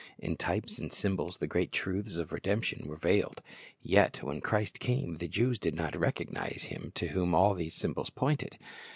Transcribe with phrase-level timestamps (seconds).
[0.17, 3.39] In types and symbols the great truths of redemption were veiled.
[3.83, 8.09] Yet when Christ came, the Jews did not recognize Him to whom all these symbols
[8.09, 8.57] pointed.